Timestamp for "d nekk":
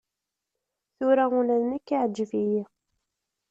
1.61-1.87